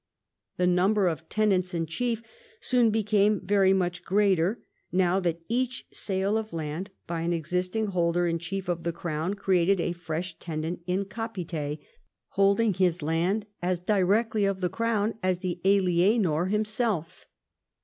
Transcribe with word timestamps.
The 0.57 0.65
number 0.65 1.07
of 1.07 1.29
tenants 1.29 1.75
in 1.75 1.85
chief 1.85 2.23
soon 2.59 2.89
became 2.89 3.39
very 3.43 3.71
much 3.71 4.03
greater, 4.03 4.63
now 4.91 5.19
that 5.19 5.41
each 5.47 5.85
sale 5.93 6.39
of 6.39 6.53
land 6.53 6.89
by 7.05 7.21
an 7.21 7.33
existing 7.33 7.85
holder 7.85 8.25
in 8.25 8.39
chief 8.39 8.67
of 8.67 8.81
the 8.81 8.91
crown 8.91 9.35
created 9.35 9.79
a 9.79 9.91
fresh 9.91 10.39
tenant 10.39 10.81
in 10.87 11.05
capite, 11.05 11.77
holding 12.29 12.73
his 12.73 13.03
land 13.03 13.45
as 13.61 13.79
directly 13.79 14.43
of 14.43 14.59
the 14.59 14.69
crown 14.69 15.19
as 15.21 15.37
the 15.37 15.61
alienor 15.63 16.47
himself. 16.49 17.27